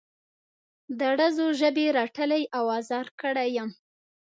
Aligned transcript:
د 0.99 1.01
ډزو 1.19 1.47
ژبې 1.59 1.85
رټلی 1.97 2.43
او 2.57 2.65
ازار 2.79 3.07
کړی 3.21 3.47
یم. 3.57 3.69